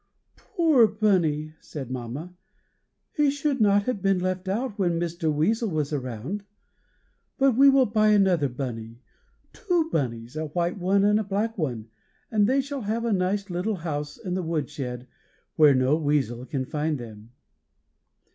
"Poor 0.35 0.87
Bunny!" 0.87 1.53
said 1.59 1.91
mamma; 1.91 2.33
"he 3.11 3.29
should 3.29 3.61
not 3.61 3.83
have 3.83 4.01
been 4.01 4.17
left 4.17 4.47
out 4.47 4.79
when 4.79 4.99
Mr. 4.99 5.31
Weasel 5.31 5.69
was 5.69 5.93
around. 5.93 6.43
But 7.37 7.55
we 7.55 7.69
will 7.69 7.85
buy 7.85 8.07
another 8.07 8.49
Bunny, 8.49 8.99
two 9.53 9.91
Bunnies, 9.91 10.35
a 10.35 10.45
white 10.47 10.79
one 10.79 11.03
and 11.03 11.19
a 11.19 11.23
black 11.23 11.55
one, 11.55 11.89
and 12.31 12.47
they 12.47 12.61
shall 12.61 12.81
have 12.81 13.05
a 13.05 13.13
nice 13.13 13.51
little 13.51 13.75
house 13.75 14.17
in 14.17 14.33
the 14.33 14.41
wood 14.41 14.71
shed, 14.71 15.05
where 15.55 15.75
no 15.75 15.95
weasel 15.97 16.47
can 16.47 16.65
find 16.65 16.97
them." 16.97 17.29